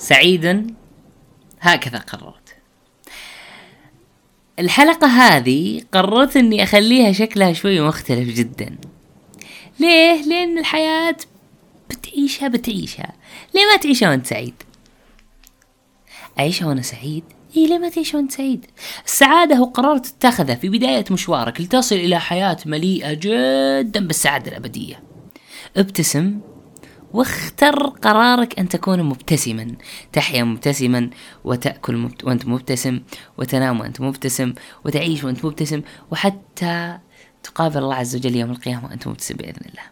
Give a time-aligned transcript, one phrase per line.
[0.00, 0.66] سعيدا
[1.60, 2.56] هكذا قررت
[4.58, 8.76] الحلقة هذه قررت إني أخليها شكلها شوي مختلف جدا
[9.80, 11.16] ليه؟ لأن الحياة
[11.90, 13.12] بتعيشها بتعيشها
[13.54, 14.54] ليه ما تعيشها وانت سعيد؟
[16.38, 17.24] أعيشها وأنا سعيد؟
[17.56, 18.66] اي ليه ما تعيش وانت سعيد؟
[19.06, 25.02] السعادة هو قرار تتخذه في بداية مشوارك لتصل إلى حياة مليئة جدا بالسعادة الأبدية
[25.76, 26.40] ابتسم
[27.12, 29.74] واختر قرارك أن تكون مبتسما.
[30.12, 31.10] تحيا مبتسما
[31.44, 32.24] وتأكل مبت...
[32.24, 33.00] وأنت مبتسم
[33.38, 34.52] وتنام وأنت مبتسم
[34.84, 36.98] وتعيش وأنت مبتسم وحتى
[37.42, 39.82] تقابل الله عز وجل يوم القيامة وأنت مبتسم بإذن الله.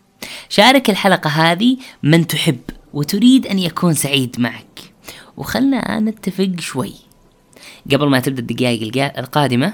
[0.49, 2.61] شارك الحلقة هذه من تحب
[2.93, 4.81] وتريد أن يكون سعيد معك.
[5.37, 6.95] وخلنا نتفق شوي.
[7.93, 9.73] قبل ما تبدأ الدقائق القادمة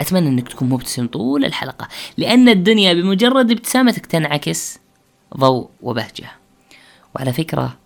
[0.00, 4.81] أتمنى أنك تكون مبتسم طول الحلقة لأن الدنيا بمجرد ابتسامتك تنعكس.
[5.36, 6.30] ضوء وبهجة.
[7.14, 7.78] وعلى فكرة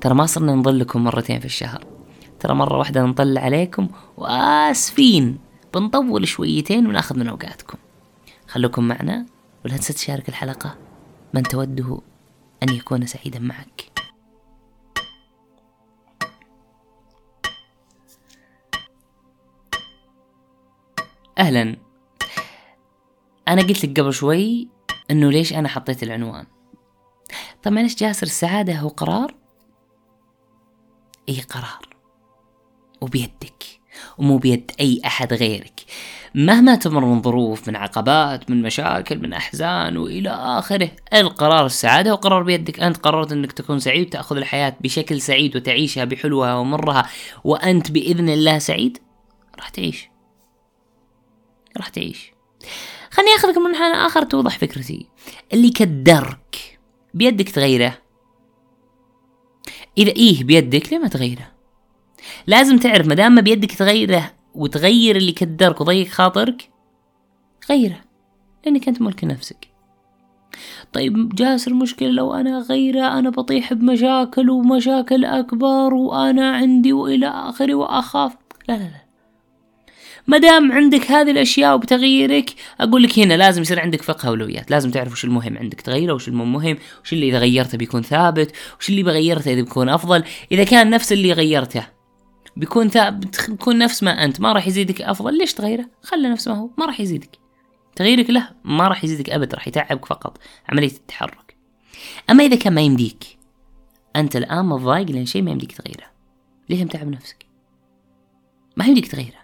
[0.00, 1.84] ترى ما صرنا نظلكم مرتين في الشهر.
[2.40, 5.38] ترى مرة واحدة نطلع عليكم وآسفين.
[5.74, 7.78] بنطول شويتين وناخذ من أوقاتكم.
[8.48, 9.26] خلوكم معنا
[9.64, 10.76] ولا تنسى تشارك الحلقة.
[11.34, 12.00] من توده
[12.62, 13.92] أن يكون سعيدا معك.
[21.38, 21.76] أهلا.
[23.48, 24.68] أنا قلت لك قبل شوي
[25.10, 26.46] إنه ليش أنا حطيت العنوان؟
[27.62, 29.34] طب معلش جاسر السعادة هو قرار؟
[31.28, 31.88] أي قرار.
[33.00, 33.64] وبيدك
[34.18, 35.80] ومو بيد أي أحد غيرك.
[36.34, 42.14] مهما تمر من ظروف من عقبات من مشاكل من أحزان وإلى آخره القرار السعادة هو
[42.14, 42.80] قرار بيدك.
[42.80, 47.08] أنت قررت أنك تكون سعيد تأخذ الحياة بشكل سعيد وتعيشها بحلوها ومرها
[47.44, 48.98] وأنت بإذن الله سعيد؟
[49.58, 50.08] راح تعيش.
[51.76, 52.32] راح تعيش.
[53.10, 55.08] خليني أخذك من منحنى آخر توضح فكرتي.
[55.52, 56.71] اللي كدرك
[57.14, 57.98] بيدك تغيره.
[59.98, 61.52] إذا إيه بيدك ليه ما تغيره؟
[62.46, 66.70] لازم تعرف ما دام بيدك تغيره وتغير اللي كدرك وضيق خاطرك
[67.70, 68.00] غيره
[68.64, 69.68] لأنك أنت ملك نفسك.
[70.92, 77.74] طيب جالس المشكلة لو أنا غيره أنا بطيح بمشاكل ومشاكل أكبر وأنا عندي وإلى آخره
[77.74, 78.36] وأخاف.
[78.68, 79.01] لا لا لا.
[80.26, 84.70] ما دام عندك هذه الأشياء وبتغييرك أقول لك هنا لازم يصير عندك فقه أولويات.
[84.70, 88.52] لازم تعرف وش المهم عندك تغيره وش المو مهم وش اللي إذا غيرته بيكون ثابت
[88.80, 90.24] وش اللي بغيرته إذا بيكون أفضل.
[90.52, 91.86] إذا كان نفس اللي غيرته
[92.56, 95.38] بيكون ثابت بيكون نفس ما أنت ما راح يزيدك أفضل.
[95.38, 97.38] ليش تغيره؟ خله نفس ما هو ما راح يزيدك.
[97.96, 101.56] تغييرك له ما راح يزيدك ابد راح يتعبك فقط عملية التحرك.
[102.30, 103.24] أما إذا كان ما يمديك
[104.16, 106.12] أنت الآن متضايق لأن شيء ما يمديك تغيره.
[106.68, 107.46] ليه متعب نفسك؟
[108.76, 109.41] ما يمديك تغيره.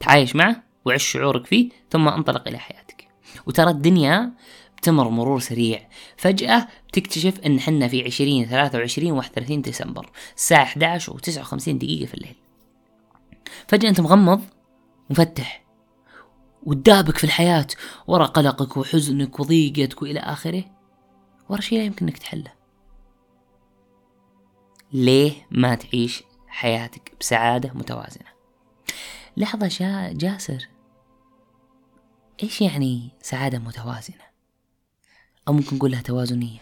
[0.00, 3.08] تعايش معه وعيش شعورك فيه ثم انطلق إلى حياتك.
[3.46, 4.32] وترى الدنيا
[4.76, 5.88] بتمر مرور سريع.
[6.16, 11.78] فجأة بتكتشف إن حنا في عشرين ثلاثة وعشرين واحد وثلاثين ديسمبر الساعة 11 وتسعة وخمسين
[11.78, 12.36] دقيقة في الليل.
[13.68, 14.42] فجأة أنت مغمض
[15.10, 15.64] مفتح
[16.62, 17.66] ودابك في الحياة
[18.06, 20.64] ورا قلقك وحزنك وضيقتك وإلى آخره.
[21.48, 22.52] ورا شيء لا يمكن انك تحله.
[24.92, 28.35] ليه ما تعيش حياتك بسعادة متوازنة؟
[29.36, 30.68] لحظة شا جاسر.
[32.42, 34.26] إيش يعني سعادة متوازنة؟
[35.48, 36.60] أو ممكن نقول لها توازنية.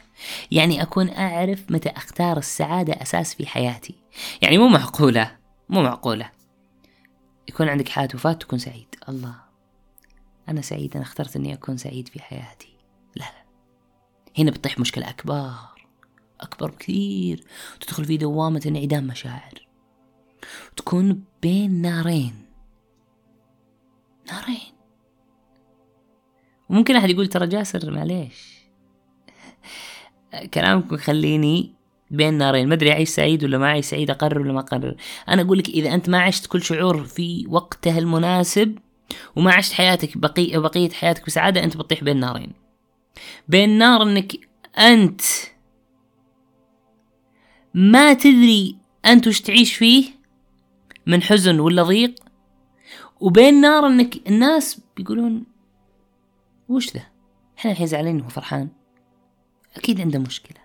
[0.51, 3.95] يعني أكون أعرف متى أختار السعادة أساس في حياتي.
[4.43, 5.37] يعني مو معقولة
[5.69, 6.31] مو معقولة.
[7.49, 8.95] يكون عندك حالة وفاة تكون سعيد.
[9.09, 9.35] الله
[10.49, 12.77] أنا سعيد أنا اخترت أني أكون سعيد في حياتي.
[13.17, 13.45] لا لا.
[14.39, 15.53] هنا بتطيح مشكلة أكبر
[16.41, 17.45] أكبر بكثير.
[17.81, 19.69] تدخل في دوامة انعدام مشاعر.
[20.77, 22.44] تكون بين نارين.
[24.27, 24.75] نارين.
[26.69, 28.55] وممكن أحد يقول ترى جاسر معليش.
[30.55, 31.75] كلامكم خليني
[32.11, 32.69] بين نارين.
[32.69, 34.97] ما أدري أعيش سعيد ولا ما أعيش سعيد أقرر ولا ما أقرر.
[35.29, 38.79] أنا أقول لك إذا أنت ما عشت كل شعور في وقته المناسب
[39.37, 42.53] وما عشت حياتك بقية بقية حياتك بسعادة أنت بتطيح بين نارين.
[43.49, 44.33] بين نار إنك
[44.79, 45.21] أنت
[47.75, 50.05] ما تدري أنت وش تعيش فيه
[51.07, 52.15] من حزن ولا ضيق
[53.25, 55.45] وبين نار إنك الناس بيقولون
[56.69, 57.03] وش ذا؟
[57.59, 58.69] إحنا الحين زعلانين وهو فرحان.
[59.77, 60.61] أكيد عنده مشكلة.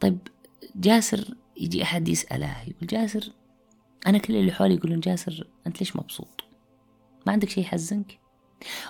[0.00, 0.18] طيب
[0.76, 3.32] جاسر يجي أحد يسأله يقول جاسر
[4.06, 6.44] أنا كل اللي حولي يقولون جاسر أنت ليش مبسوط؟
[7.26, 8.18] ما عندك شيء يحزنك؟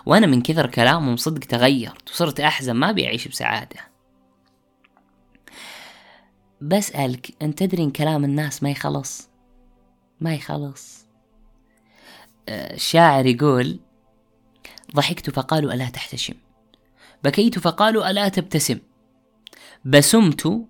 [0.06, 3.80] وأنا من كثر كلامهم صدق تغيرت وصرت أحزن ما أبي أعيش بسعادة.
[6.60, 9.28] بسألك أنت تدري إن كلام الناس ما يخلص؟
[10.20, 11.11] ما يخلص؟
[12.48, 13.78] الشاعر يقول
[14.94, 16.34] ضحكت فقالوا ألا تحتشم.
[17.24, 18.78] بكيت فقالوا ألا تبتسم.
[19.84, 20.66] بسمت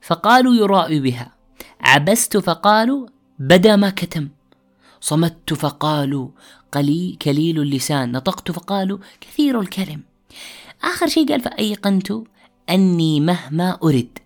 [0.00, 1.34] فقالوا يراء بها.
[1.80, 3.08] عبست فقالوا
[3.38, 4.28] بدا ما كتم.
[5.00, 6.28] صمت فقالوا
[6.72, 8.12] قليل كليل اللسان.
[8.12, 10.02] نطقت فقالوا كثير الكلم.
[10.82, 12.12] آخر شيء قال فأيقنت
[12.70, 14.18] أني مهما أرد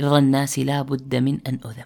[0.00, 1.84] رضا الناس لا بد من أن أذم.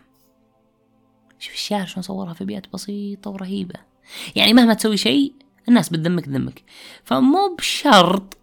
[1.39, 3.94] شوف الشعر شلون صورها في بيئات بسيطة ورهيبة.
[4.37, 5.33] يعني مهما تسوي شيء
[5.69, 6.63] الناس بتذمك تذمك
[7.05, 8.39] فمو بشرط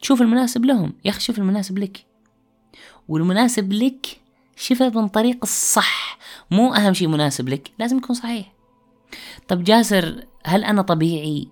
[0.00, 0.92] تشوف المناسب لهم.
[1.04, 2.06] يا أخي شوف المناسب لك.
[3.08, 4.20] والمناسب لك
[4.56, 6.18] شفه من طريق الصح.
[6.50, 8.52] مو أهم شيء مناسب لك لازم يكون صحيح.
[9.48, 11.48] طب جاسر هل أنا طبيعي؟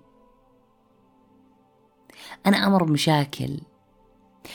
[2.47, 3.61] أنا أمر بمشاكل.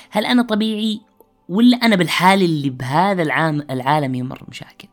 [0.10, 1.02] هل أنا طبيعي؟
[1.50, 4.88] ولا أنا بالحال اللي بهذا العام العالم يمر بمشاكل؟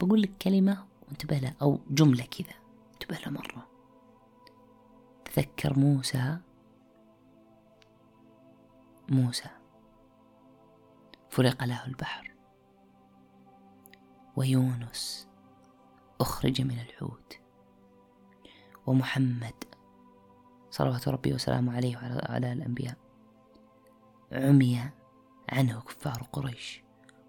[0.00, 2.54] بقول لك كلمة وانتبه أو جملة كذا
[2.92, 3.66] انتبه مرة.
[5.24, 6.38] تذكر موسى.
[9.08, 9.48] موسى.
[11.30, 12.34] فرق له البحر.
[14.36, 15.28] ويونس.
[16.20, 17.38] أخرج من الحوت.
[18.86, 19.64] ومحمد.
[20.70, 22.96] صلوات ربي وسلامه عليه وعلى الأنبياء.
[24.32, 24.90] عمي
[25.48, 26.82] عنه كفار قريش.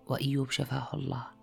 [0.07, 1.40] وأيوب شفاه الله.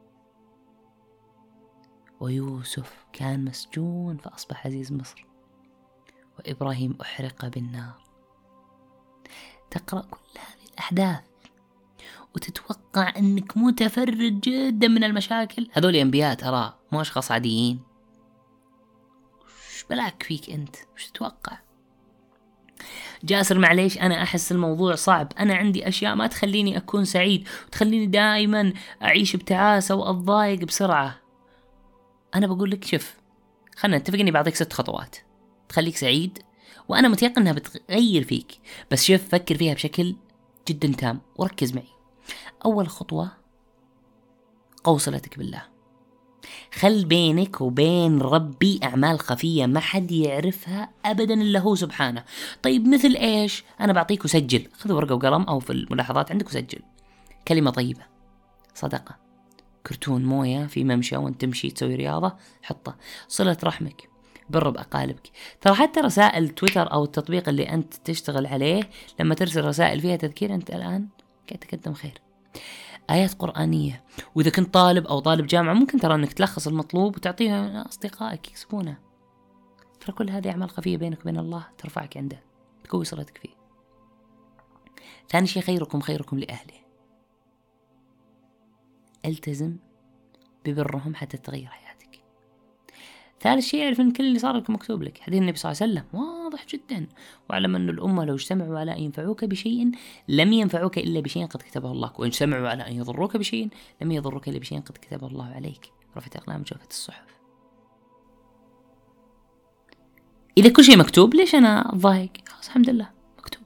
[2.21, 5.27] ويوسف كان مسجون فأصبح عزيز مصر.
[6.39, 8.03] وإبراهيم أحرق بالنار.
[9.71, 11.25] تقرأ كل هذه الأحداث
[12.35, 15.69] وتتوقع أنك متفرد جدا من المشاكل.
[15.73, 17.81] هذول أنبياء ترى مو أشخاص عاديين.
[19.45, 21.59] وش بلاك فيك أنت؟ وش تتوقع؟
[23.25, 25.33] جاسر معليش أنا أحس الموضوع صعب.
[25.39, 28.73] أنا عندي أشياء ما تخليني أكون سعيد وتخليني دائما
[29.03, 31.28] أعيش بتعاسة وأتضايق بسرعة.
[32.35, 33.15] أنا بقول لك شوف
[33.77, 35.17] خلنا نتفق إني بعطيك ست خطوات.
[35.69, 36.39] تخليك سعيد
[36.89, 38.59] وأنا متيقن إنها بتغير فيك.
[38.91, 40.17] بس شوف فكر فيها بشكل
[40.69, 41.89] جدا تام وركز معي.
[42.65, 43.33] أول خطوة
[44.85, 45.63] قو صلتك بالله
[46.75, 52.25] خل بينك وبين ربي أعمال خفية ما حد يعرفها أبدا إلا هو سبحانه.
[52.63, 54.69] طيب مثل إيش؟ أنا بعطيك وسجل.
[54.73, 56.81] خذ ورقة وقلم أو في الملاحظات عندك وسجل.
[57.49, 58.03] كلمة طيبة.
[58.75, 59.28] صدقة.
[59.89, 62.97] كرتون موية في ممشى وانت تمشي تسوي رياضة حطه.
[63.29, 64.09] صلة رحمك
[64.51, 65.31] بر بأقالبك
[65.61, 68.91] ترى حتى رسائل تويتر أو التطبيق اللي أنت تشتغل عليه
[69.21, 71.09] لما ترسل رسائل فيها تذكير أنت الآن
[71.49, 72.21] قاعد تقدم خير.
[73.11, 74.05] آيات قرآنية.
[74.35, 78.99] وإذا كنت طالب أو طالب جامعة ممكن ترى أنك تلخص المطلوب وتعطيه أصدقائك يكسبونه.
[80.01, 82.43] ترى كل هذه أعمال خفية بينك وبين الله ترفعك عنده
[82.85, 83.59] تقوي صلتك فيه.
[85.29, 86.88] ثاني شيء خيركم خيركم لأهله.
[89.25, 89.77] التزم
[90.65, 92.23] ببرهم حتى تغير حياتك.
[93.41, 95.19] ثالث شيء أعرف إن كل اللي صار لك مكتوب لك.
[95.19, 96.21] حديث النبي صلى الله عليه وسلم.
[96.21, 97.07] واضح جدا.
[97.51, 99.91] واعلم أن الأمة لو اجتمعوا على أن ينفعوك بشيء
[100.29, 102.13] لم ينفعوك إلا بشيء قد كتبه الله.
[102.19, 103.69] وإن اجتمعوا على أن يضروك بشيء
[104.03, 105.93] لم يضروك إلا بشيء قد كتبه الله عليك.
[106.17, 107.39] رفعت أقلام جوفت الصحف.
[110.59, 113.11] إذا كل شيء مكتوب ليش أنا ضايق؟ خلاص الحمد لله.
[113.39, 113.63] مكتوب.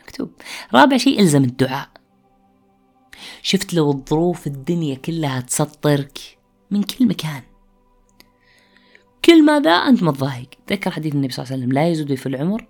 [0.00, 0.30] مكتوب.
[0.74, 1.88] رابع شيء إلزم الدعاء.
[3.46, 6.18] شفت لو الظروف الدنيا كلها تسطرك
[6.70, 7.42] من كل مكان.
[9.24, 12.26] كل ما ذا أنت متضايق؟ تذكر حديث النبي صلى الله عليه وسلم لا يزود في
[12.26, 12.66] العمر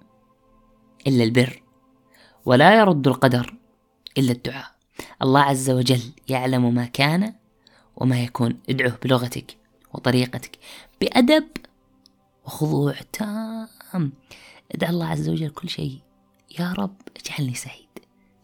[1.07, 1.63] إلا البر
[2.45, 3.57] ولا يرد القدر
[4.19, 4.75] إلا الدعاء.
[5.23, 7.35] الله عز وجل يعلم ما كان
[7.97, 8.61] وما يكون.
[8.71, 9.57] ادعه بلغتك
[9.95, 10.59] وطريقتك
[11.01, 11.49] بأدب
[12.45, 14.13] وخضوع تام.
[14.75, 15.99] ادعى الله عز وجل كل شيء.
[16.59, 17.86] يا رب اجعلني سعيد.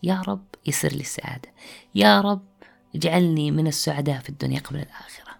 [0.02, 1.52] يا رب يسر لي السعادة
[1.94, 2.46] يا رب
[2.94, 5.32] اجعلني من السعداء في الدنيا قبل الآخرة.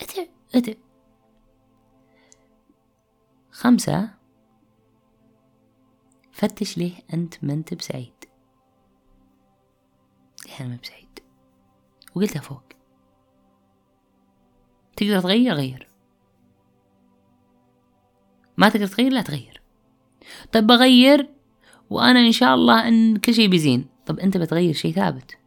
[0.00, 0.72] ادع ادع
[3.50, 4.10] خمسة.
[6.32, 8.24] فتش ليه أنت ما أنت بسعيد.
[10.46, 11.18] ليه أنا ما بسعيد؟
[12.14, 12.62] وقلتها فوق.
[14.96, 15.88] تقدر تغير؟ غير.
[18.56, 19.62] ما تقدر تغير؟ لا تغير.
[20.52, 21.35] طيب بغير؟
[21.90, 23.86] وأنا إن شاء الله إن كل شيء بيزين.
[24.06, 25.38] طب أنت بتغير شيء ثابت.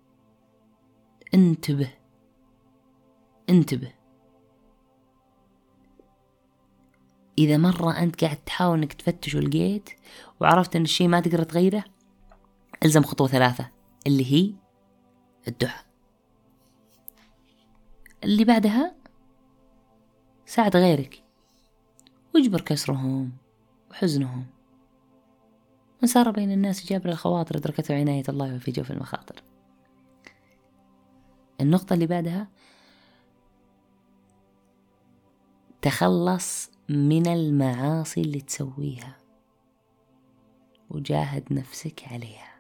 [1.33, 1.93] انتبه.
[3.49, 3.93] انتبه.
[7.37, 9.89] إذا مرة أنت قاعد تحاول إنك تفتش ولقيت
[10.39, 11.83] وعرفت إن الشيء ما تقدر تغيره
[12.83, 13.69] إلزم خطوة ثلاثة
[14.07, 14.53] اللي هي
[15.47, 15.85] الدعاء.
[18.23, 18.95] اللي بعدها
[20.45, 21.23] ساعد غيرك.
[22.35, 23.31] واجبر كسرهم
[23.91, 24.58] وحزنهم.
[26.01, 29.43] من سار بين الناس جابر الخواطر أدركته عناية الله في جوف المخاطر.
[31.61, 32.47] النقطة اللي بعدها
[35.81, 39.17] تخلص من المعاصي اللي تسويها
[40.89, 42.55] وجاهد نفسك عليها.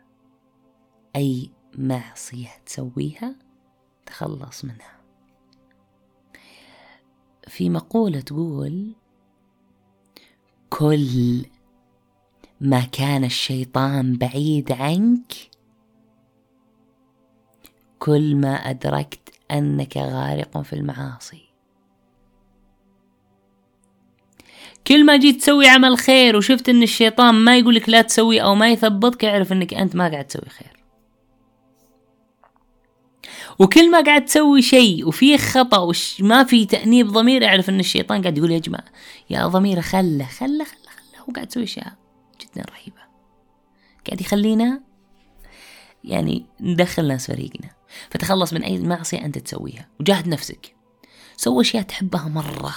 [1.15, 3.35] أي معصية تسويها
[4.05, 4.99] تخلص منها.
[7.47, 8.95] في مقولة تقول
[10.69, 11.45] كل
[12.61, 15.33] ما كان الشيطان بعيد عنك؟
[17.99, 21.41] كل ما أدركت أنك غارق في المعاصي.
[24.87, 28.69] كل ما جيت تسوي عمل خير وشفت إن الشيطان ما يقولك لا تسوي أو ما
[28.69, 30.79] يثبطك أعرف إنك أنت ما قاعد تسوي خير.
[33.59, 38.37] وكل ما قاعد تسوي شيء وفيه خطأ وما في تأنيب ضمير أعرف إن الشيطان قاعد
[38.37, 38.85] يقول يا جماعة
[39.29, 41.98] يا ضميره خله خله خله خله قاعد يسوي أشياء.
[42.55, 43.01] جدا رهيبة.
[44.07, 44.81] قاعد يخلينا
[46.03, 47.69] يعني ندخل ناس فريقنا.
[48.09, 49.89] فتخلص من أي معصية أنت تسويها.
[49.99, 50.75] وجاهد نفسك.
[51.37, 52.75] سوي أشياء تحبها مرة.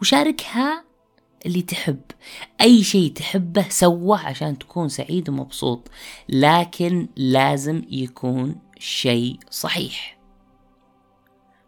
[0.00, 0.84] وشاركها
[1.46, 2.00] اللي تحب.
[2.60, 5.90] أي شيء تحبه سوه عشان تكون سعيد ومبسوط.
[6.28, 10.18] لكن لازم يكون شيء صحيح.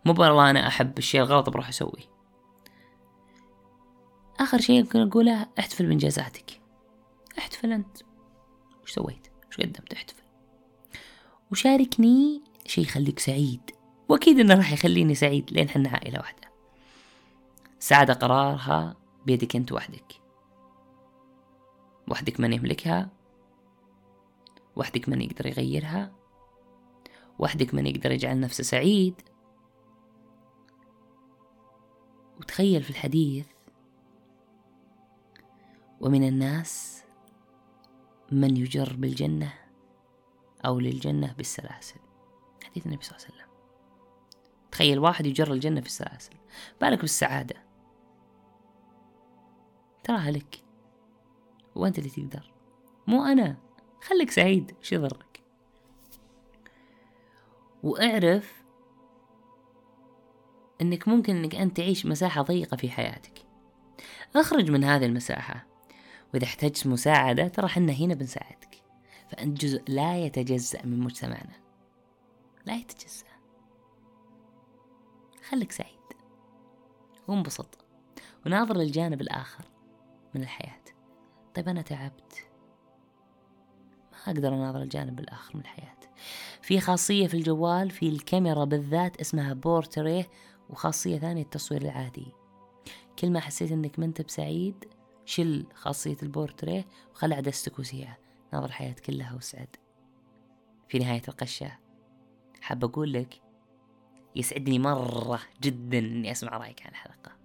[0.05, 2.17] مو والله أنا أحب الشيء الغلط بروح أسويه.
[4.41, 6.46] آخر شيء يمكن أقوله احتفل بإنجازاتك.
[7.73, 7.97] انت؟
[8.83, 10.23] وش سويت؟ وش قدمت احتفل؟
[11.51, 13.71] وشاركني شيء يخليك سعيد.
[14.09, 16.51] وأكيد إنه راح يخليني سعيد لين حنا عائلة واحدة.
[17.79, 18.97] سعادة قرارها
[19.27, 20.21] بيدك أنت وحدك.
[22.09, 23.09] وحدك من يملكها.
[24.77, 26.13] وحدك من يقدر يغيرها.
[27.39, 29.15] وحدك من يقدر يجعل نفسه سعيد.
[32.41, 33.47] وتخيل في الحديث.
[36.01, 36.96] ومن الناس
[38.33, 39.53] من يجر بالجنة
[40.67, 42.01] أو للجنة بالسلاسل
[42.65, 43.51] حديث النبي صلى الله عليه وسلم.
[44.71, 46.33] تخيل واحد يجر الجنة في السلاسل
[46.81, 47.57] بالك بالسعادة؟
[50.05, 50.65] تراها لك
[51.75, 52.53] وأنت اللي تقدر.
[53.07, 53.57] مو أنا.
[54.03, 54.77] خليك سعيد.
[54.83, 55.43] شو يضرك؟
[57.83, 58.65] واعرف
[60.81, 63.47] إنك ممكن إنك أنت تعيش مساحة ضيقة في حياتك.
[64.37, 65.76] أخرج من هذه المساحة.
[66.37, 68.83] وإذا احتجت مساعدة ترى حنا هنا بنساعدك.
[69.29, 71.57] فانت جزء لا يتجزأ من مجتمعنا.
[72.67, 73.27] لا يتجزأ.
[75.49, 75.97] خليك سعيد.
[77.29, 77.85] وانبسط.
[78.47, 79.65] وناظر للجانب الآخر
[80.35, 80.85] من الحياة.
[81.55, 82.49] طيب أنا تعبت.
[84.13, 85.97] ما أقدر أناظر الجانب الآخر من الحياة.
[86.63, 90.29] في خاصية في الجوال في الكاميرا بالذات اسمها بورتريه
[90.71, 92.27] وخاصية ثانية التصوير العادي.
[93.19, 94.96] كل ما حسيت إنك ما أنت بسعيد
[95.27, 98.19] شل خاصية البورتريه وخلي عدستك وسيعة
[98.53, 99.77] ناظر الحياة كلها وسعد.
[100.89, 101.79] في نهاية القشة
[102.61, 103.43] حاب أقول لك
[104.37, 107.37] يسعدني مرة جدا إني أسمع رأيك عن الحلقة.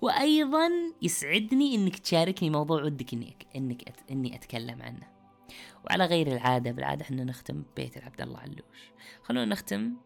[0.00, 0.68] وأيضا
[1.02, 4.10] يسعدني إنك تشاركني موضوع ودك إني إنك أت...
[4.10, 5.12] إني أتكلم عنه.
[5.84, 8.92] وعلى غير العادة بالعادة إحنا نختم بيت عبد الله علوش.
[9.22, 9.96] خلونا نختم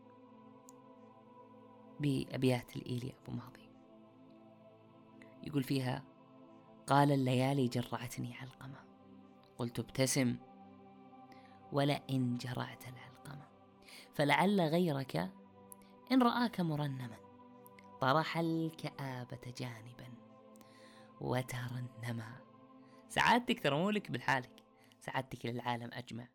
[2.01, 3.69] بأبيات الإيلي أبو ماضي
[5.47, 6.14] يقول فيها
[6.87, 8.85] قال الليالي جرعتني علقمة
[9.59, 10.37] قلت ابتسم
[11.73, 13.49] ولئن جرعت العلقمة
[14.15, 15.17] فلعل غيرك
[16.13, 17.17] إن رآك مرنما
[18.01, 20.15] طرح الكآبة جانبا
[21.21, 22.41] وترنما.
[23.09, 24.63] سعادتك ترى مو لك بالحالك
[25.01, 26.29] سعادتك للعالم أجمع.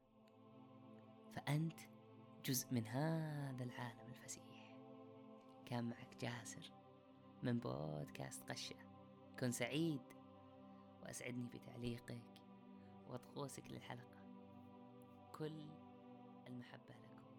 [1.35, 1.79] فأنت
[2.45, 4.75] جزء من هذا العالم الفسيح.
[5.65, 6.71] كان معك جاسر
[7.43, 8.75] من بودكاست قشة.
[9.39, 10.18] كن سعيد.
[11.09, 12.21] وأسعدني بتعليقك
[13.09, 14.19] وطقوسك للحلقة.
[15.37, 15.65] كل
[16.47, 17.29] المحبة لكم.